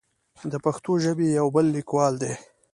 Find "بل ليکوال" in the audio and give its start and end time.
1.55-2.15